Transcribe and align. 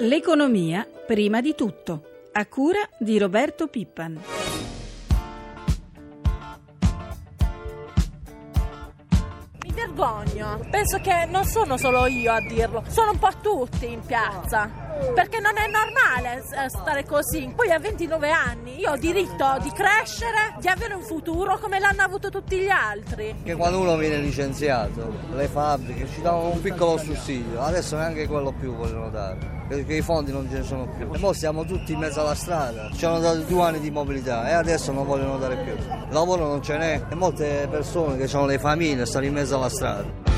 L'economia 0.00 0.84
prima 1.06 1.40
di 1.40 1.54
tutto, 1.54 2.28
a 2.32 2.46
cura 2.46 2.80
di 2.98 3.16
Roberto 3.16 3.68
Pippan. 3.68 4.20
Mi 9.62 9.72
vergogno, 9.72 10.66
penso 10.68 10.98
che 10.98 11.26
non 11.26 11.44
sono 11.44 11.76
solo 11.76 12.06
io 12.06 12.32
a 12.32 12.40
dirlo, 12.40 12.82
sono 12.88 13.12
un 13.12 13.18
po' 13.20 13.30
tutti 13.40 13.90
in 13.92 14.00
piazza. 14.04 14.83
Perché 15.14 15.40
non 15.40 15.56
è 15.56 15.68
normale 15.68 16.42
eh, 16.64 16.68
stare 16.68 17.04
così. 17.04 17.52
Poi 17.54 17.70
a 17.70 17.78
29 17.78 18.30
anni 18.30 18.78
io 18.78 18.92
ho 18.92 18.96
diritto 18.96 19.56
di 19.62 19.70
crescere, 19.70 20.54
di 20.60 20.68
avere 20.68 20.94
un 20.94 21.02
futuro 21.02 21.58
come 21.58 21.78
l'hanno 21.78 22.02
avuto 22.02 22.30
tutti 22.30 22.58
gli 22.58 22.68
altri. 22.68 23.34
Che 23.42 23.54
quando 23.54 23.80
uno 23.80 23.96
viene 23.96 24.18
licenziato, 24.18 25.12
le 25.34 25.46
fabbriche 25.48 26.08
ci 26.08 26.20
davano 26.20 26.50
un 26.50 26.60
piccolo 26.60 26.96
sussidio, 26.98 27.60
adesso 27.60 27.96
neanche 27.96 28.26
quello 28.26 28.52
più 28.52 28.74
vogliono 28.74 29.10
dare 29.10 29.54
perché 29.66 29.94
i 29.94 30.02
fondi 30.02 30.30
non 30.30 30.48
ce 30.50 30.58
ne 30.58 30.62
sono 30.62 30.86
più. 30.88 31.08
E 31.12 31.18
poi 31.18 31.34
siamo 31.34 31.64
tutti 31.64 31.92
in 31.92 31.98
mezzo 31.98 32.20
alla 32.20 32.34
strada, 32.34 32.90
ci 32.94 33.04
hanno 33.04 33.18
dato 33.18 33.38
due 33.40 33.62
anni 33.62 33.80
di 33.80 33.90
mobilità 33.90 34.48
e 34.48 34.52
adesso 34.52 34.92
non 34.92 35.06
vogliono 35.06 35.38
dare 35.38 35.56
più. 35.56 35.72
Il 35.72 36.12
lavoro 36.12 36.46
non 36.46 36.62
ce 36.62 36.76
n'è 36.76 37.02
e 37.08 37.14
molte 37.14 37.66
persone 37.70 38.16
che 38.16 38.34
hanno 38.36 38.46
le 38.46 38.58
famiglie 38.58 39.06
stanno 39.06 39.26
in 39.26 39.32
mezzo 39.32 39.56
alla 39.56 39.68
strada. 39.68 40.34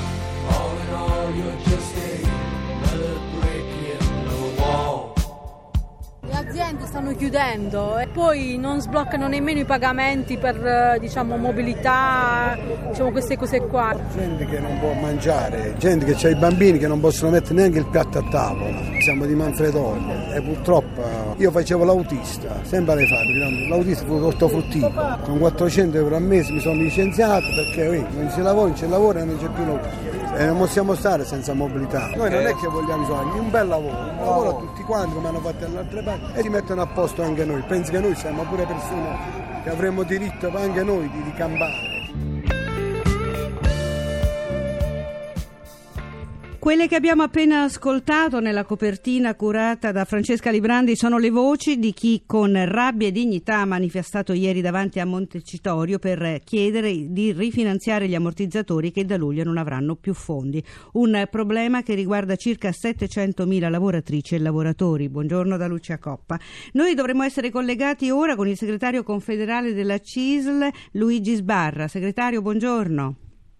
Aziende 6.56 6.86
stanno 6.86 7.14
chiudendo 7.14 7.98
e 7.98 8.06
poi 8.06 8.56
non 8.56 8.80
sbloccano 8.80 9.28
nemmeno 9.28 9.60
i 9.60 9.66
pagamenti 9.66 10.38
per 10.38 10.56
eh, 10.66 10.98
diciamo, 10.98 11.36
mobilità, 11.36 12.56
diciamo, 12.88 13.10
queste 13.10 13.36
cose 13.36 13.60
qua. 13.60 13.94
Gente 14.14 14.46
che 14.46 14.58
non 14.58 14.78
può 14.78 14.94
mangiare, 14.94 15.74
gente 15.76 16.06
che 16.06 16.26
ha 16.26 16.30
i 16.30 16.34
bambini 16.34 16.78
che 16.78 16.88
non 16.88 16.98
possono 16.98 17.32
mettere 17.32 17.54
neanche 17.56 17.78
il 17.78 17.86
piatto 17.86 18.18
a 18.18 18.28
tavola. 18.30 18.78
Siamo 19.00 19.26
di 19.26 19.34
Manfredonia 19.34 20.34
e 20.34 20.40
purtroppo 20.40 21.34
io 21.36 21.50
facevo 21.50 21.84
l'autista, 21.84 22.56
sempre 22.62 22.94
alle 22.94 23.06
fabbriche, 23.06 23.68
l'autista 23.68 24.04
fu 24.06 24.14
ortofruttivo. 24.14 25.18
Con 25.24 25.38
400 25.38 25.96
euro 25.98 26.16
al 26.16 26.22
mese 26.22 26.52
mi 26.52 26.60
sono 26.60 26.80
licenziato 26.80 27.44
perché 27.54 27.86
uè, 27.86 28.06
non 28.16 28.30
si 28.30 28.40
lavora, 28.40 28.68
non 28.68 28.74
c'è 28.74 28.86
lavoro 28.86 29.18
e 29.18 29.24
non 29.24 29.36
c'è 29.36 29.48
più 29.48 29.62
lavoro. 29.62 30.15
E 30.38 30.44
non 30.44 30.58
possiamo 30.58 30.94
stare 30.94 31.24
senza 31.24 31.54
mobilità. 31.54 32.10
Noi 32.14 32.30
non 32.30 32.46
è 32.46 32.54
che 32.56 32.66
vogliamo 32.66 33.02
i 33.02 33.06
soldi, 33.06 33.38
un 33.38 33.50
bel 33.50 33.68
lavoro, 33.68 33.96
un 33.96 34.16
lavoro 34.18 34.48
a 34.50 34.60
tutti 34.60 34.82
quanti 34.82 35.14
come 35.14 35.28
hanno 35.28 35.40
fatto 35.40 35.64
alle 35.64 35.78
altre 35.78 36.02
parti 36.02 36.42
ci 36.42 36.48
mettono 36.50 36.82
a 36.82 36.86
posto 36.86 37.22
anche 37.22 37.44
noi. 37.46 37.62
Penso 37.62 37.90
che 37.90 38.00
noi 38.00 38.14
siamo 38.16 38.42
pure 38.42 38.66
persone 38.66 39.16
che 39.62 39.70
avremmo 39.70 40.02
diritto 40.02 40.50
anche 40.54 40.82
noi 40.82 41.10
di 41.10 41.22
ricampare. 41.24 41.95
Quelle 46.66 46.88
che 46.88 46.96
abbiamo 46.96 47.22
appena 47.22 47.62
ascoltato 47.62 48.40
nella 48.40 48.64
copertina 48.64 49.36
curata 49.36 49.92
da 49.92 50.04
Francesca 50.04 50.50
Librandi 50.50 50.96
sono 50.96 51.16
le 51.16 51.30
voci 51.30 51.78
di 51.78 51.92
chi 51.92 52.24
con 52.26 52.60
rabbia 52.66 53.06
e 53.06 53.12
dignità 53.12 53.58
ha 53.58 53.64
manifestato 53.64 54.32
ieri 54.32 54.62
davanti 54.62 54.98
a 54.98 55.06
Montecitorio 55.06 56.00
per 56.00 56.40
chiedere 56.42 57.12
di 57.12 57.30
rifinanziare 57.30 58.08
gli 58.08 58.16
ammortizzatori 58.16 58.90
che 58.90 59.04
da 59.04 59.16
luglio 59.16 59.44
non 59.44 59.58
avranno 59.58 59.94
più 59.94 60.12
fondi. 60.12 60.60
Un 60.94 61.28
problema 61.30 61.84
che 61.84 61.94
riguarda 61.94 62.34
circa 62.34 62.70
700.000 62.70 63.70
lavoratrici 63.70 64.34
e 64.34 64.40
lavoratori. 64.40 65.08
Buongiorno 65.08 65.56
da 65.56 65.68
Lucia 65.68 65.98
Coppa. 65.98 66.36
Noi 66.72 66.94
dovremmo 66.94 67.22
essere 67.22 67.50
collegati 67.50 68.10
ora 68.10 68.34
con 68.34 68.48
il 68.48 68.56
segretario 68.56 69.04
confederale 69.04 69.72
della 69.72 70.00
CISL, 70.00 70.68
Luigi 70.94 71.36
Sbarra. 71.36 71.86
Segretario, 71.86 72.42
buongiorno. 72.42 73.14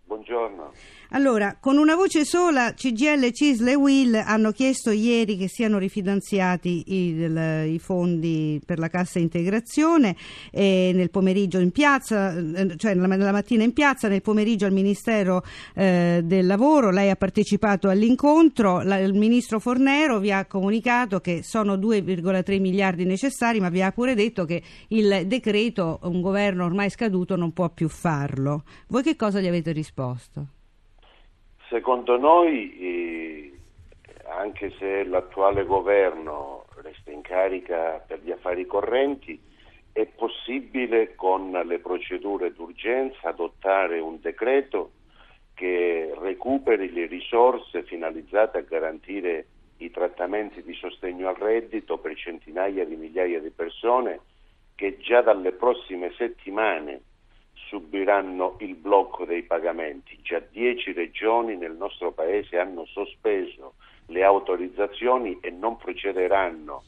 Buongiorno. 0.06 0.72
Allora, 1.10 1.56
con 1.60 1.78
una 1.78 1.94
voce 1.94 2.24
sola, 2.24 2.74
CGL, 2.74 3.30
CISL 3.30 3.68
e 3.68 3.74
WIL 3.76 4.14
hanno 4.16 4.50
chiesto 4.50 4.90
ieri 4.90 5.36
che 5.36 5.46
siano 5.46 5.78
rifinanziati 5.78 6.82
i, 6.86 7.14
i 7.74 7.78
fondi 7.78 8.60
per 8.64 8.80
la 8.80 8.88
cassa 8.88 9.20
integrazione 9.20 10.16
e 10.50 10.90
nel 10.92 11.10
pomeriggio 11.10 11.60
in 11.60 11.70
piazza, 11.70 12.36
eh, 12.36 12.76
cioè 12.76 12.94
nella 12.94 13.30
mattina 13.30 13.62
in 13.62 13.72
piazza, 13.72 14.08
nel 14.08 14.20
pomeriggio 14.20 14.66
al 14.66 14.72
Ministero 14.72 15.44
eh, 15.74 16.22
del 16.24 16.44
Lavoro. 16.44 16.90
Lei 16.90 17.10
ha 17.10 17.16
partecipato 17.16 17.88
all'incontro, 17.88 18.82
la, 18.82 18.98
il 18.98 19.14
Ministro 19.14 19.60
Fornero 19.60 20.18
vi 20.18 20.32
ha 20.32 20.44
comunicato 20.46 21.20
che 21.20 21.42
sono 21.44 21.76
2,3 21.76 22.60
miliardi 22.60 23.04
necessari, 23.04 23.60
ma 23.60 23.68
vi 23.68 23.80
ha 23.80 23.92
pure 23.92 24.14
detto 24.16 24.44
che 24.44 24.60
il 24.88 25.22
decreto, 25.26 26.00
un 26.02 26.20
governo 26.20 26.64
ormai 26.64 26.90
scaduto, 26.90 27.36
non 27.36 27.52
può 27.52 27.68
più 27.68 27.88
farlo. 27.88 28.64
Voi 28.88 29.04
che 29.04 29.14
cosa 29.14 29.40
gli 29.40 29.46
avete 29.46 29.70
risposto? 29.70 30.48
Secondo 31.68 32.16
noi, 32.16 32.78
eh, 32.78 33.58
anche 34.28 34.72
se 34.78 35.04
l'attuale 35.04 35.64
governo 35.64 36.66
resta 36.82 37.10
in 37.10 37.22
carica 37.22 38.02
per 38.06 38.20
gli 38.22 38.30
affari 38.30 38.66
correnti, 38.66 39.40
è 39.92 40.06
possibile 40.06 41.14
con 41.14 41.50
le 41.50 41.78
procedure 41.78 42.52
d'urgenza 42.52 43.28
adottare 43.28 43.98
un 43.98 44.20
decreto 44.20 44.92
che 45.54 46.14
recuperi 46.18 46.92
le 46.92 47.06
risorse 47.06 47.82
finalizzate 47.82 48.58
a 48.58 48.60
garantire 48.60 49.46
i 49.78 49.90
trattamenti 49.90 50.62
di 50.62 50.74
sostegno 50.74 51.28
al 51.28 51.36
reddito 51.36 51.98
per 51.98 52.14
centinaia 52.14 52.84
di 52.84 52.94
migliaia 52.94 53.40
di 53.40 53.50
persone 53.50 54.20
che 54.74 54.98
già 54.98 55.22
dalle 55.22 55.52
prossime 55.52 56.12
settimane 56.16 57.00
subiranno 57.68 58.56
il 58.60 58.74
blocco 58.74 59.24
dei 59.24 59.42
pagamenti. 59.42 60.18
Già 60.22 60.40
dieci 60.50 60.92
regioni 60.92 61.56
nel 61.56 61.74
nostro 61.74 62.12
Paese 62.12 62.58
hanno 62.58 62.84
sospeso 62.86 63.74
le 64.06 64.22
autorizzazioni 64.22 65.38
e 65.40 65.50
non 65.50 65.76
procederanno 65.76 66.84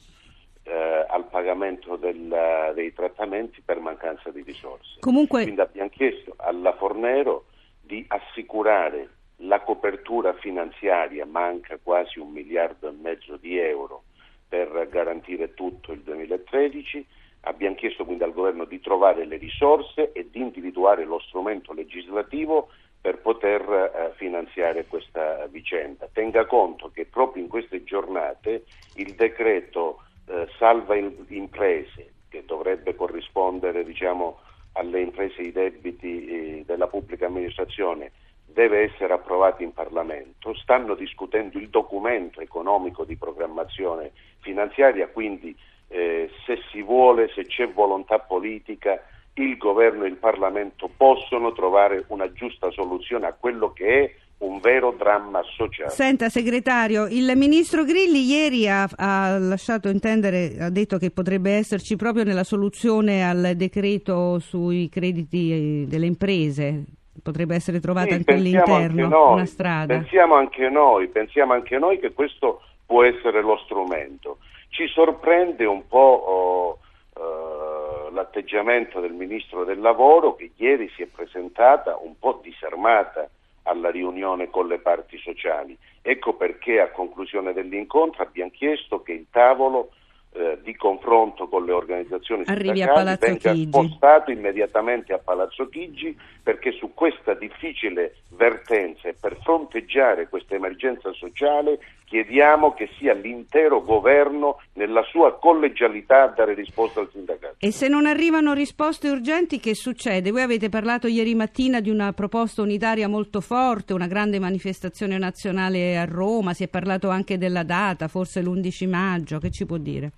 eh, 0.63 1.07
al 1.09 1.27
pagamento 1.29 1.97
del, 1.97 2.73
dei 2.75 2.93
trattamenti 2.93 3.61
per 3.65 3.81
mancanza 3.81 4.31
di 4.31 4.43
risorse. 4.43 5.01
Comunque... 5.01 5.43
Quindi 5.43 5.61
abbiamo 5.61 5.89
chiesto 5.89 6.35
alla 6.37 6.75
Fornero 6.75 7.47
di 7.81 8.05
assicurare 8.09 9.09
la 9.43 9.61
copertura 9.61 10.35
finanziaria, 10.35 11.25
manca 11.25 11.79
quasi 11.83 12.19
un 12.19 12.31
miliardo 12.31 12.89
e 12.89 12.93
mezzo 12.93 13.37
di 13.37 13.57
euro 13.59 14.03
per 14.49 14.89
garantire 14.91 15.55
tutto 15.55 15.93
il 15.93 16.01
2013 16.01 17.07
Abbiamo 17.49 17.77
chiesto 17.77 18.05
quindi 18.05 18.25
al 18.25 18.35
governo 18.35 18.67
di 18.67 18.79
trovare 18.79 19.25
le 19.25 19.39
risorse 19.39 20.13
e 20.13 20.29
di 20.31 20.39
individuare 20.39 21.07
lo 21.07 21.19
strumento 21.19 21.73
legislativo 21.73 22.69
per 23.01 23.21
poter 23.21 23.63
eh, 23.63 24.13
finanziare 24.17 24.85
questa 24.85 25.47
vicenda. 25.47 26.09
Tenga 26.13 26.45
conto 26.45 26.91
che 26.93 27.07
proprio 27.07 27.43
in 27.43 27.49
queste 27.49 27.85
giornate 27.85 28.65
il 28.97 29.15
decreto 29.15 30.03
eh, 30.27 30.47
salva 30.59 30.95
imprese, 30.95 32.13
che 32.29 32.45
dovrebbe 32.45 32.95
corrispondere 32.95 33.83
diciamo, 33.83 34.41
alle 34.73 35.01
imprese 35.01 35.41
i 35.41 35.53
debiti 35.53 36.27
eh, 36.27 36.65
della 36.67 36.87
pubblica 36.87 37.27
amministrazione, 37.27 38.13
deve 38.45 38.91
essere 38.93 39.15
approvato 39.15 39.63
in 39.63 39.73
Parlamento. 39.73 40.53
Stanno 40.55 40.95
discutendo 40.95 41.57
il 41.59 41.71
documento 41.71 42.43
economico 42.43 43.05
di 43.05 43.17
programmazione 43.17 44.13
finanziaria, 44.41 45.09
quindi 45.09 45.57
eh, 45.89 46.31
se 46.45 46.59
si 46.71 46.83
vuole, 46.83 47.31
se 47.35 47.45
c'è 47.45 47.69
volontà 47.69 48.19
politica, 48.19 49.03
il 49.35 49.57
governo 49.57 50.05
e 50.05 50.09
il 50.09 50.17
Parlamento 50.17 50.91
possono 50.95 51.53
trovare 51.53 52.05
una 52.09 52.31
giusta 52.33 52.71
soluzione 52.71 53.27
a 53.27 53.35
quello 53.39 53.73
che 53.73 53.87
è 53.87 54.15
un 54.39 54.61
vero 54.61 54.95
dramma 54.97 55.43
sociale. 55.57 55.91
Senta 55.91 56.29
segretario, 56.29 57.07
il 57.07 57.33
ministro 57.37 57.85
Grilli 57.85 58.25
ieri 58.25 58.69
ha, 58.69 58.89
ha, 58.97 59.37
lasciato 59.39 59.89
intendere, 59.89 60.57
ha 60.61 60.71
detto 60.71 60.99
che 60.99 61.11
potrebbe 61.11 61.53
esserci 61.53 61.97
proprio 61.97 62.25
nella 62.25 62.45
soluzione 62.45 63.29
al 63.29 63.55
decreto 63.57 64.39
sui 64.39 64.89
crediti 64.89 65.87
delle 65.89 66.07
imprese, 66.07 66.85
potrebbe 67.23 67.57
essere 67.57 67.81
trovata 67.81 68.11
sì, 68.11 68.15
anche 68.15 68.35
all'interno 68.35 68.77
anche 68.77 69.15
noi, 69.15 69.33
una 69.33 69.47
strada. 69.47 69.95
Pensiamo 69.99 70.35
anche 70.35 70.69
noi, 70.69 71.09
pensiamo 71.09 71.53
anche 71.53 71.79
noi 71.79 71.99
che 71.99 72.13
questo 72.13 72.63
può 72.87 73.03
essere 73.03 73.43
lo 73.43 73.59
strumento. 73.65 74.39
Ci 74.69 74.87
sorprende 74.89 75.65
un 75.65 75.87
po' 75.87 75.99
oh, 75.99 76.79
uh, 77.21 78.13
l'atteggiamento 78.13 79.01
del 79.01 79.13
Ministro 79.13 79.65
del 79.65 79.81
Lavoro 79.81 80.35
che 80.35 80.53
ieri 80.57 80.89
si 80.91 81.03
è 81.03 81.07
presentata 81.07 81.97
un 81.97 82.19
po' 82.19 82.41
disarmata 82.43 83.29
alla 83.65 83.91
riunione 83.91 84.49
con 84.51 84.67
le 84.67 84.79
parti 84.79 85.19
sociali. 85.19 85.77
Ecco 86.03 86.35
perché 86.35 86.81
a 86.81 86.91
conclusione 86.91 87.53
dell'incontro 87.53 88.23
abbiamo 88.23 88.51
chiesto 88.51 89.03
che 89.03 89.13
il 89.13 89.27
tavolo 89.31 89.91
eh, 90.39 90.59
di 90.63 90.77
confronto 90.77 91.49
con 91.49 91.65
le 91.65 91.73
organizzazioni 91.73 92.45
Arrivi 92.47 92.77
sindacali 92.79 93.17
venga 93.19 93.53
Chigi. 93.53 93.67
spostato 93.67 94.31
immediatamente 94.31 95.13
a 95.13 95.19
Palazzo 95.19 95.69
Chigi 95.69 96.17
perché 96.41 96.71
su 96.71 96.95
questa 96.95 97.35
difficile 97.35 98.19
vertenza 98.37 99.09
e 99.09 99.17
per 99.21 99.37
fronteggiare 99.43 100.29
questa 100.29 100.55
emergenza 100.55 101.13
sociale 101.13 101.81
chiediamo 102.05 102.73
che 102.73 102.89
sia 102.99 103.15
l'intero 103.15 103.83
governo 103.83 104.61
nella 104.75 105.03
sua 105.11 105.37
collegialità 105.39 106.23
a 106.23 106.29
dare 106.29 106.55
risposta 106.55 107.01
al 107.01 107.11
sindacato. 107.13 107.57
E 107.59 107.73
se 107.73 107.89
non 107.89 108.07
arrivano 108.07 108.55
risposte 108.55 109.11
urgenti 109.11 109.59
che 109.59 109.75
succede? 109.75 110.31
Voi 110.31 110.43
avete 110.43 110.69
parlato 110.69 111.09
ieri 111.09 111.35
mattina 111.35 111.81
di 111.81 111.91
una 111.91 112.13
proposta 112.13 112.63
unitaria 112.63 113.09
molto 113.09 113.41
forte, 113.41 113.93
una 113.93 114.07
grande 114.07 114.39
manifestazione 114.39 115.19
nazionale 115.19 115.99
a 115.99 116.05
Roma, 116.05 116.55
si 116.55 116.63
è 116.63 116.69
parlato 116.69 117.09
anche 117.11 117.37
della 117.39 117.65
data, 117.65 118.07
forse 118.07 118.41
l'11 118.41 118.89
maggio, 118.89 119.39
che 119.39 119.51
ci 119.51 119.67
può 119.67 119.77
dire? 119.77 120.13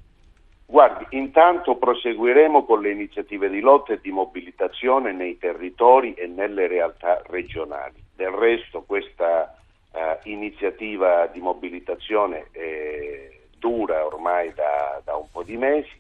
Guardi, 0.70 1.05
intanto 1.19 1.75
proseguiremo 1.75 2.64
con 2.64 2.81
le 2.81 2.93
iniziative 2.93 3.49
di 3.49 3.58
lotta 3.58 3.93
e 3.93 3.99
di 4.00 4.12
mobilitazione 4.12 5.12
nei 5.12 5.37
territori 5.37 6.14
e 6.14 6.28
nelle 6.28 6.69
realtà 6.69 7.20
regionali. 7.26 8.00
Del 8.14 8.31
resto 8.31 8.84
questa 8.87 9.52
eh, 9.93 10.19
iniziativa 10.31 11.26
di 11.26 11.40
mobilitazione 11.40 12.50
eh, 12.52 13.49
dura 13.58 14.06
ormai 14.06 14.55
da, 14.55 15.00
da 15.02 15.17
un 15.17 15.26
po' 15.32 15.43
di 15.43 15.56
mesi. 15.56 15.99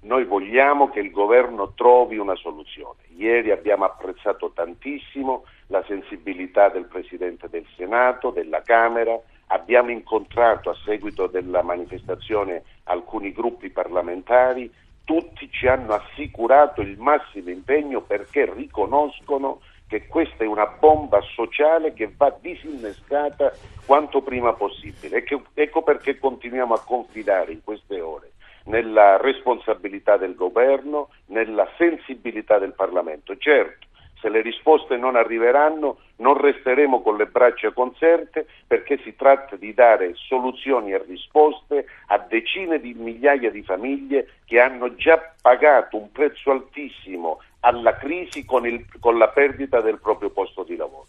Noi 0.00 0.24
vogliamo 0.24 0.90
che 0.90 0.98
il 0.98 1.12
governo 1.12 1.74
trovi 1.74 2.18
una 2.18 2.34
soluzione. 2.34 3.02
Ieri 3.14 3.52
abbiamo 3.52 3.84
apprezzato 3.84 4.50
tantissimo 4.52 5.44
la 5.68 5.84
sensibilità 5.86 6.70
del 6.70 6.86
Presidente 6.86 7.48
del 7.48 7.66
Senato, 7.76 8.30
della 8.30 8.62
Camera, 8.62 9.16
abbiamo 9.48 9.90
incontrato 9.90 10.70
a 10.70 10.76
seguito 10.84 11.26
della 11.26 11.62
manifestazione 11.62 12.62
alcuni 12.84 13.32
gruppi 13.32 13.70
parlamentari, 13.70 14.72
tutti 15.04 15.50
ci 15.50 15.66
hanno 15.66 15.94
assicurato 15.94 16.80
il 16.80 16.98
massimo 16.98 17.50
impegno 17.50 18.02
perché 18.02 18.50
riconoscono 18.52 19.60
che 19.86 20.06
questa 20.06 20.44
è 20.44 20.46
una 20.46 20.66
bomba 20.66 21.20
sociale 21.34 21.94
che 21.94 22.12
va 22.14 22.34
disinnescata 22.38 23.52
quanto 23.86 24.20
prima 24.20 24.52
possibile. 24.52 25.24
ecco 25.54 25.82
perché 25.82 26.18
continuiamo 26.18 26.74
a 26.74 26.84
confidare 26.84 27.52
in 27.52 27.64
queste 27.64 28.00
ore 28.00 28.32
nella 28.68 29.16
responsabilità 29.16 30.18
del 30.18 30.34
governo, 30.34 31.08
nella 31.26 31.66
sensibilità 31.76 32.58
del 32.58 32.74
Parlamento. 32.74 33.36
Certo, 33.36 33.87
se 34.20 34.28
le 34.28 34.40
risposte 34.40 34.96
non 34.96 35.16
arriveranno 35.16 35.98
non 36.16 36.40
resteremo 36.40 37.00
con 37.02 37.16
le 37.16 37.26
braccia 37.26 37.72
conserte 37.72 38.46
perché 38.66 38.98
si 39.02 39.14
tratta 39.16 39.56
di 39.56 39.72
dare 39.74 40.12
soluzioni 40.14 40.92
e 40.92 41.02
risposte 41.06 41.86
a 42.06 42.18
decine 42.18 42.80
di 42.80 42.94
migliaia 42.94 43.50
di 43.50 43.62
famiglie 43.62 44.28
che 44.44 44.60
hanno 44.60 44.94
già 44.96 45.34
pagato 45.40 45.96
un 45.96 46.10
prezzo 46.10 46.50
altissimo 46.50 47.40
alla 47.60 47.96
crisi 47.96 48.44
con, 48.44 48.66
il, 48.66 48.84
con 49.00 49.18
la 49.18 49.28
perdita 49.28 49.80
del 49.80 49.98
proprio 50.00 50.30
posto 50.30 50.62
di 50.62 50.76
lavoro. 50.76 51.06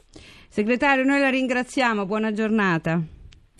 Segretario, 0.47 1.03
noi 1.03 1.19
la 1.19 1.29
ringraziamo, 1.29 2.05
buona 2.05 2.31
giornata. 2.31 2.99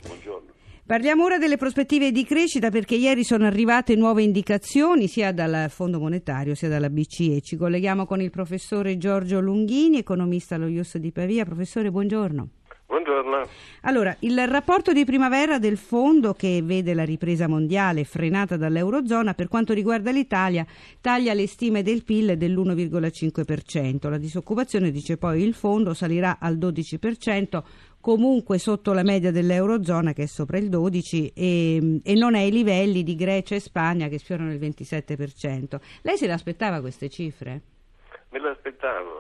Buongiorno. 0.06 0.49
Parliamo 0.90 1.24
ora 1.24 1.38
delle 1.38 1.58
prospettive 1.58 2.12
di 2.12 2.26
crescita 2.26 2.72
perché 2.72 2.96
ieri 2.96 3.24
sono 3.24 3.46
arrivate 3.46 3.96
nuove 3.96 4.24
indicazioni 4.24 5.08
sia 5.08 5.32
dal 5.32 5.70
Fondo 5.70 6.00
Monetario 6.00 6.56
sia 6.56 6.68
dalla 6.68 6.90
BCE. 6.90 7.42
Ci 7.42 7.58
colleghiamo 7.58 8.08
con 8.08 8.22
il 8.22 8.32
professore 8.32 8.98
Giorgio 8.98 9.40
Lunghini, 9.40 10.00
economista 10.00 10.56
allo 10.56 10.66
IUS 10.66 10.98
di 10.98 11.12
Pavia. 11.12 11.46
Professore, 11.46 11.92
buongiorno. 11.92 12.48
Buongiorno. 12.88 13.48
Allora, 13.82 14.16
il 14.22 14.48
rapporto 14.48 14.92
di 14.92 15.06
primavera 15.06 15.60
del 15.60 15.78
fondo 15.78 16.34
che 16.34 16.60
vede 16.64 16.96
la 16.96 17.06
ripresa 17.06 17.48
mondiale 17.48 18.04
frenata 18.04 18.58
dall'Eurozona 18.58 19.36
per 19.36 19.48
quanto 19.48 19.74
riguarda 19.74 20.10
l'Italia 20.10 20.66
taglia 21.00 21.34
le 21.34 21.46
stime 21.46 21.84
del 21.84 22.04
PIL 22.04 22.36
dell'1,5%. 22.36 24.10
La 24.10 24.18
disoccupazione, 24.18 24.90
dice 24.90 25.18
poi 25.18 25.44
il 25.44 25.54
fondo, 25.54 25.94
salirà 25.94 26.40
al 26.40 26.58
12%, 26.58 27.62
comunque 28.02 28.58
sotto 28.58 28.94
la 28.94 29.04
media 29.04 29.32
dell'Eurozona 29.32 30.14
che 30.14 30.24
è 30.24 30.28
sopra 30.28 30.58
il 30.58 30.70
12% 30.70 31.32
e, 31.36 32.02
e 32.04 32.14
non 32.16 32.36
ai 32.36 32.52
livelli 32.52 33.04
di 33.04 33.16
Grecia 33.16 33.56
e 33.56 33.60
Spagna 33.60 34.08
che 34.08 34.20
sfiorano 34.20 34.52
il 34.52 34.60
27%. 34.60 35.80
Lei 36.04 36.18
se 36.18 36.28
l'aspettava 36.28 36.82
queste 36.82 37.10
cifre? 37.10 37.62
Me 38.30 38.40
l'aspettavo 38.40 39.20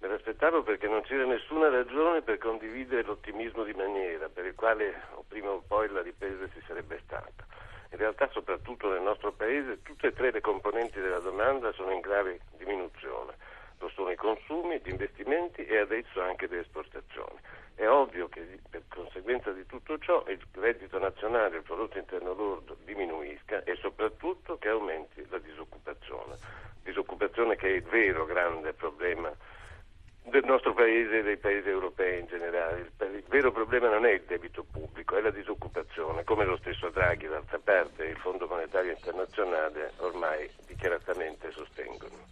Me 0.00 0.08
l'aspettavo 0.08 0.62
perché 0.62 0.88
non 0.88 1.02
c'era 1.02 1.26
nessuna 1.26 1.68
ragione 1.68 2.22
per 2.22 2.38
condividere 2.38 3.02
l'ottimismo 3.02 3.64
di 3.64 3.74
maniera 3.74 4.30
per 4.30 4.46
il 4.46 4.54
quale 4.54 4.94
o 5.12 5.24
prima 5.28 5.50
o 5.50 5.62
poi 5.66 5.90
la 5.90 6.00
ripresa 6.00 6.48
ci 6.54 6.62
sarebbe 6.66 6.98
stata. 7.04 7.44
In 7.92 7.98
realtà, 7.98 8.26
soprattutto 8.30 8.88
nel 8.88 9.02
nostro 9.02 9.32
Paese, 9.32 9.82
tutte 9.82 10.06
e 10.06 10.12
tre 10.14 10.30
le 10.30 10.40
componenti 10.40 10.98
della 11.00 11.18
domanda 11.18 11.70
sono 11.72 11.90
in 11.90 12.00
grave 12.00 12.40
diminuzione. 12.56 13.34
Lo 13.78 13.90
sono 13.90 14.10
i 14.10 14.16
consumi, 14.16 14.80
gli 14.82 14.88
investimenti 14.88 15.66
e 15.66 15.76
adesso 15.76 16.22
anche 16.22 16.46
le 16.46 16.60
esportazioni. 16.60 17.38
È 17.80 17.88
ovvio 17.88 18.28
che 18.28 18.58
per 18.68 18.82
conseguenza 18.88 19.52
di 19.52 19.64
tutto 19.64 19.96
ciò 19.96 20.22
il 20.28 20.38
reddito 20.52 20.98
nazionale, 20.98 21.56
il 21.56 21.62
prodotto 21.62 21.96
interno 21.96 22.34
lordo 22.34 22.76
diminuisca 22.84 23.64
e 23.64 23.74
soprattutto 23.76 24.58
che 24.58 24.68
aumenti 24.68 25.26
la 25.30 25.38
disoccupazione. 25.38 26.36
Disoccupazione 26.82 27.56
che 27.56 27.68
è 27.68 27.76
il 27.76 27.82
vero 27.84 28.26
grande 28.26 28.74
problema 28.74 29.34
del 30.24 30.44
nostro 30.44 30.74
paese 30.74 31.20
e 31.20 31.22
dei 31.22 31.38
paesi 31.38 31.70
europei 31.70 32.20
in 32.20 32.26
generale. 32.26 32.90
Il, 32.98 33.24
vero 33.28 33.50
problema 33.50 33.88
non 33.88 34.04
è 34.04 34.10
il 34.10 34.24
debito 34.26 34.62
pubblico, 34.62 35.16
è 35.16 35.22
la 35.22 35.30
disoccupazione, 35.30 36.22
come 36.24 36.44
lo 36.44 36.58
stesso 36.58 36.90
Draghi 36.90 37.28
d'altra 37.28 37.60
parte 37.60 38.04
e 38.04 38.10
il 38.10 38.18
Fondo 38.18 38.46
Monetario 38.46 38.90
Internazionale 38.92 39.92
ormai 40.00 40.50
dichiaratamente 40.66 41.50
sostengono. 41.50 42.29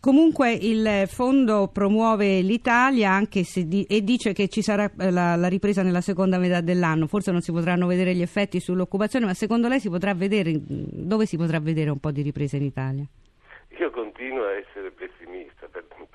Comunque 0.00 0.52
il 0.52 1.04
fondo 1.06 1.68
promuove 1.72 2.40
l'Italia 2.40 3.20
di, 3.28 3.84
e 3.84 4.02
dice 4.02 4.32
che 4.32 4.48
ci 4.48 4.62
sarà 4.62 4.90
eh, 4.98 5.10
la, 5.10 5.34
la, 5.34 5.48
ripresa 5.48 5.82
nella 5.82 6.00
seconda 6.00 6.38
metà 6.38 6.60
dell'anno. 6.60 7.06
Forse 7.06 7.32
non 7.32 7.40
si 7.40 7.50
potranno 7.50 7.86
vedere 7.86 8.14
gli 8.14 8.22
effetti 8.22 8.60
sull'occupazione, 8.60 9.26
ma 9.26 9.34
secondo 9.34 9.68
lei 9.68 9.80
si 9.80 9.88
potrà 9.88 10.14
vedere, 10.14 10.52
dove 10.54 11.26
si 11.26 11.36
potrà 11.36 11.58
vedere 11.58 11.90
un 11.90 11.98
po' 11.98 12.12
di 12.12 12.22
ripresa 12.22 12.56
in 12.56 12.62
Italia? 12.62 13.04
Io 13.78 13.90
continuo 13.90 14.44
a 14.44 14.52
essere 14.52 14.90
pessimista 14.90 15.68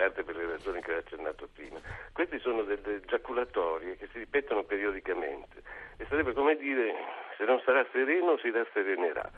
parte 0.03 0.24
per 0.24 0.35
le 0.35 0.45
ragioni 0.45 0.81
che 0.81 0.94
ho 0.94 0.97
accennato 0.97 1.47
prima. 1.53 1.80
Questi 2.12 2.39
sono 2.39 2.63
delle 2.63 3.01
giaculatorie 3.06 3.97
che 3.97 4.07
si 4.12 4.19
ripetono 4.19 4.63
periodicamente 4.63 5.62
e 5.97 6.06
sarebbe 6.09 6.33
come 6.33 6.56
dire 6.57 6.94
se 7.38 7.45
non 7.45 7.62
sarà 7.63 7.85
sereno 7.91 8.38
si 8.38 8.51
rasserenerà. 8.51 9.31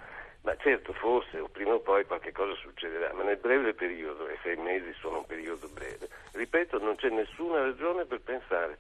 Ma 0.46 0.56
certo, 0.58 0.94
forse 0.94 1.40
o 1.40 1.48
prima 1.48 1.74
o 1.74 1.80
poi 1.80 2.06
qualche 2.06 2.32
cosa 2.32 2.54
succederà, 2.54 3.12
ma 3.14 3.24
nel 3.24 3.38
breve 3.38 3.74
periodo, 3.74 4.28
e 4.28 4.38
sei 4.44 4.56
mesi 4.58 4.94
sono 5.00 5.18
un 5.18 5.26
periodo 5.26 5.68
breve, 5.68 6.08
ripeto, 6.34 6.78
non 6.78 6.96
c'è 6.96 7.10
nessuna 7.10 7.62
ragione 7.62 8.06
per 8.06 8.22
pensare 8.22 8.78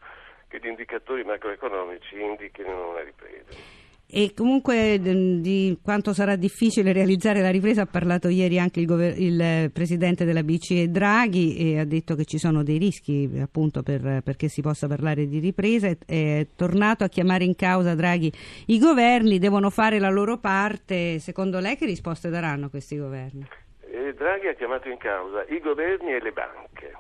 che 0.47 0.59
gli 0.59 0.67
indicatori 0.67 1.23
macroeconomici 1.23 2.21
indichino 2.21 2.91
una 2.91 3.01
ripresa. 3.01 3.84
E 4.07 4.33
comunque 4.35 4.99
di 4.99 5.77
quanto 5.81 6.13
sarà 6.13 6.35
difficile 6.35 6.93
realizzare 6.93 7.41
la 7.41 7.49
ripresa 7.49 7.81
ha 7.81 7.85
parlato 7.87 8.27
ieri 8.27 8.59
anche 8.59 8.79
il, 8.79 8.85
gover- 8.85 9.17
il 9.17 9.71
presidente 9.71 10.25
della 10.25 10.43
BCE 10.43 10.91
Draghi 10.91 11.57
e 11.57 11.79
ha 11.79 11.85
detto 11.85 12.13
che 12.15 12.23
ci 12.25 12.37
sono 12.37 12.63
dei 12.63 12.77
rischi 12.77 13.29
appunto 13.41 13.81
per, 13.81 14.21
perché 14.23 14.47
si 14.47 14.61
possa 14.61 14.87
parlare 14.87 15.27
di 15.27 15.39
ripresa. 15.39 15.87
È, 15.87 15.97
è 16.05 16.47
tornato 16.55 17.03
a 17.03 17.07
chiamare 17.07 17.45
in 17.45 17.55
causa 17.55 17.95
Draghi. 17.95 18.31
I 18.67 18.77
governi 18.77 19.39
devono 19.39 19.71
fare 19.71 19.97
la 19.97 20.09
loro 20.09 20.37
parte. 20.37 21.17
Secondo 21.19 21.59
lei 21.59 21.75
che 21.75 21.85
risposte 21.85 22.29
daranno 22.29 22.69
questi 22.69 22.97
governi? 22.97 23.45
Eh, 23.81 24.13
Draghi 24.13 24.47
ha 24.47 24.53
chiamato 24.53 24.87
in 24.87 24.97
causa 24.97 25.43
i 25.49 25.59
governi 25.59 26.13
e 26.13 26.21
le 26.21 26.31
banche. 26.31 26.95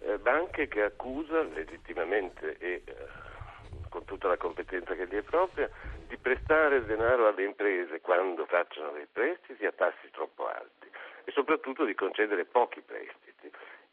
Eh, 0.00 0.18
banche 0.18 0.66
che 0.66 0.82
accusa 0.82 1.42
legittimamente 1.54 2.56
e 2.58 2.82
eh, 2.84 2.92
con 3.94 4.04
tutta 4.06 4.26
la 4.26 4.36
competenza 4.36 4.94
che 4.94 5.06
gli 5.06 5.14
è 5.14 5.22
propria, 5.22 5.70
di 6.08 6.16
prestare 6.16 6.84
denaro 6.84 7.28
alle 7.28 7.44
imprese 7.44 8.00
quando 8.00 8.44
facciano 8.44 8.90
dei 8.90 9.06
prestiti 9.06 9.64
a 9.64 9.70
tassi 9.70 10.10
troppo 10.10 10.48
alti 10.48 10.90
e 11.22 11.30
soprattutto 11.30 11.84
di 11.84 11.94
concedere 11.94 12.44
pochi 12.44 12.80
prestiti. 12.80 13.48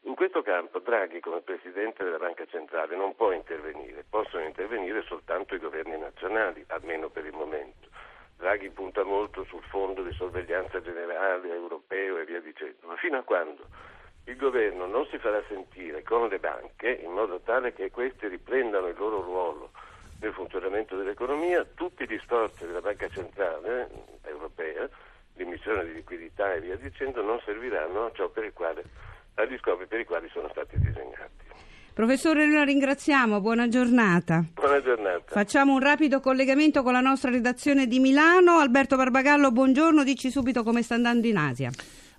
In 0.06 0.16
questo 0.16 0.42
campo 0.42 0.80
Draghi 0.80 1.20
come 1.20 1.42
Presidente 1.42 2.04
della 2.04 2.18
Banca 2.18 2.48
Centrale 2.48 2.96
non 2.96 3.16
può 3.16 3.32
intervenire, 3.32 4.04
possono 4.10 4.44
intervenire 4.44 5.04
soltanto 5.04 5.54
i 5.54 5.60
governi 5.60 5.96
nazionali, 6.00 6.66
almeno 6.70 7.10
per 7.10 7.26
il 7.26 7.34
momento. 7.34 7.90
Draghi 8.38 8.72
punta 8.72 9.04
molto 9.04 9.44
sul 9.44 9.62
fondo 9.66 10.02
di 10.02 10.14
sorveglianza 10.14 10.82
generale 10.82 11.54
europeo 11.54 12.18
e 12.18 12.26
via 12.26 12.42
dicendo, 12.42 12.88
ma 12.88 12.96
fino 12.96 13.20
a 13.20 13.22
quando 13.22 13.68
il 14.26 14.36
governo 14.36 14.88
non 14.88 15.06
si 15.08 15.20
farà 15.20 15.44
sentire 15.48 16.02
con 16.02 16.28
le 16.28 16.40
banche 16.40 16.90
in 16.90 17.12
modo 17.12 17.40
tale 17.42 17.74
che 17.74 17.92
queste 17.92 18.28
riprendano 18.28 18.88
il 18.88 18.98
loro 18.98 19.22
ruolo 19.22 19.72
del 20.22 20.34
funzionamento 20.34 20.96
dell'economia, 20.96 21.66
tutti 21.74 22.06
gli 22.08 22.18
sforzi 22.22 22.68
della 22.68 22.80
Banca 22.80 23.10
Centrale 23.10 23.90
Europea, 24.22 24.88
l'emissione 25.34 25.84
di 25.86 25.94
liquidità 25.94 26.54
e 26.54 26.62
via 26.62 26.76
dicendo, 26.76 27.24
non 27.24 27.42
serviranno 27.44 28.06
a 28.06 28.12
ciò 28.14 28.30
per 28.30 28.44
il 28.44 28.54
quale, 28.54 28.84
agli 29.34 29.58
scopi 29.58 29.88
per 29.88 30.00
i 30.00 30.06
quali 30.06 30.30
sono 30.32 30.48
stati 30.52 30.78
disegnati. 30.78 31.50
Professore, 31.94 32.46
noi 32.46 32.56
la 32.56 32.64
ringraziamo, 32.64 33.42
buona 33.42 33.68
giornata. 33.68 34.46
Buona 34.54 34.80
giornata. 34.82 35.24
Facciamo 35.26 35.74
un 35.74 35.80
rapido 35.80 36.20
collegamento 36.20 36.84
con 36.84 36.94
la 36.94 37.02
nostra 37.02 37.32
redazione 37.32 37.88
di 37.88 38.00
Milano. 38.00 38.60
Alberto 38.60 38.96
Barbagallo, 38.96 39.52
buongiorno, 39.52 40.04
dici 40.04 40.30
subito 40.30 40.62
come 40.62 40.84
sta 40.84 40.94
andando 40.94 41.26
in 41.26 41.38
Asia. 41.38 41.72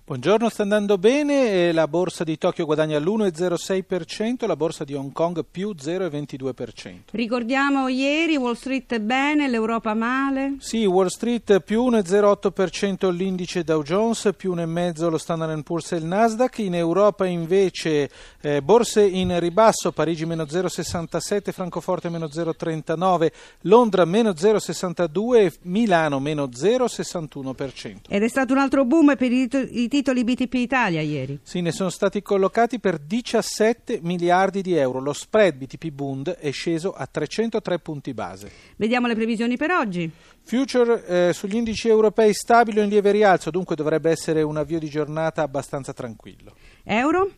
Buongiorno, 0.05 0.49
sta 0.49 0.63
andando 0.63 0.97
bene, 0.97 1.71
la 1.71 1.87
borsa 1.87 2.25
di 2.25 2.37
Tokyo 2.37 2.65
guadagna 2.65 2.99
l'1,06%, 2.99 4.45
la 4.45 4.57
borsa 4.57 4.83
di 4.83 4.93
Hong 4.95 5.13
Kong 5.13 5.45
più 5.49 5.73
0,22%. 5.81 6.95
Ricordiamo 7.11 7.87
ieri 7.87 8.35
Wall 8.35 8.55
Street 8.55 8.99
bene, 8.99 9.47
l'Europa 9.47 9.93
male. 9.93 10.55
Sì, 10.59 10.83
Wall 10.83 11.07
Street 11.07 11.61
più 11.61 11.83
1,08% 11.83 13.15
l'indice 13.15 13.63
Dow 13.63 13.81
Jones, 13.81 14.31
più 14.35 14.53
1,5% 14.53 15.09
lo 15.09 15.17
Standard 15.17 15.63
Poor's 15.63 15.93
e 15.93 15.95
il 15.95 16.05
Nasdaq, 16.05 16.57
in 16.57 16.75
Europa 16.75 17.25
invece 17.25 18.09
eh, 18.41 18.61
borse 18.61 19.05
in 19.05 19.39
ribasso, 19.39 19.93
Parigi 19.93 20.25
meno 20.25 20.43
0,67, 20.43 21.53
Francoforte 21.53 22.09
meno 22.09 22.25
0,39, 22.25 23.31
Londra 23.61 24.03
meno 24.03 24.31
0,62 24.31 25.35
e 25.37 25.53
Milano 25.61 26.19
meno 26.19 26.47
0,61%. 26.47 27.99
Ed 28.09 28.21
è 28.21 28.27
stato 28.27 28.51
un 28.51 28.59
altro 28.59 28.83
boom 28.83 29.15
per 29.15 29.31
i 29.31 29.91
titoli 29.93 30.23
BTP 30.23 30.55
Italia 30.55 31.01
ieri. 31.01 31.37
Sì, 31.43 31.61
ne 31.61 31.71
sono 31.71 31.91
stati 31.91 32.23
collocati 32.23 32.79
per 32.79 32.97
17 32.97 33.99
miliardi 34.01 34.63
di 34.63 34.73
euro. 34.73 34.99
Lo 34.99 35.13
spread 35.13 35.53
BTP 35.53 35.89
Bund 35.91 36.31
è 36.31 36.49
sceso 36.49 36.93
a 36.93 37.05
303 37.05 37.77
punti 37.77 38.11
base. 38.15 38.51
Vediamo 38.75 39.05
le 39.05 39.13
previsioni 39.13 39.55
per 39.55 39.69
oggi. 39.69 40.09
Future 40.41 41.05
eh, 41.05 41.33
sugli 41.33 41.57
indici 41.57 41.89
europei 41.89 42.33
stabile 42.33 42.79
o 42.79 42.83
in 42.83 42.89
lieve 42.89 43.11
rialzo, 43.11 43.51
dunque 43.51 43.75
dovrebbe 43.75 44.09
essere 44.09 44.41
un 44.41 44.57
avvio 44.57 44.79
di 44.79 44.89
giornata 44.89 45.43
abbastanza 45.43 45.93
tranquillo. 45.93 46.55
Euro? 46.85 47.29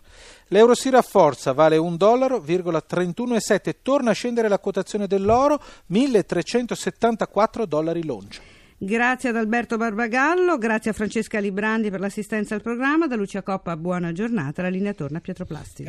L'euro 0.48 0.76
si 0.76 0.90
rafforza, 0.90 1.52
vale 1.52 1.76
1,31,7 1.76 1.98
dollaro, 1.98 3.76
torna 3.82 4.12
a 4.12 4.14
scendere 4.14 4.48
la 4.48 4.60
quotazione 4.60 5.08
dell'oro, 5.08 5.62
1374 5.88 7.66
dollari 7.66 8.06
l'oncia. 8.06 8.55
Grazie 8.78 9.30
ad 9.30 9.38
Alberto 9.38 9.78
Barbagallo, 9.78 10.58
grazie 10.58 10.92
a 10.92 10.94
Francesca 10.94 11.40
Librandi 11.40 11.90
per 11.90 12.02
l'assistenza 12.02 12.56
al 12.56 12.62
programma, 12.62 13.08
da 13.08 13.16
Lucia 13.16 13.42
Coppa 13.42 13.78
buona 13.78 14.12
giornata, 14.12 14.64
la 14.64 14.68
linea 14.68 14.94
torna 14.94 15.20
a 15.20 15.22
Pietro 15.22 15.46
Plastico. 15.46 15.84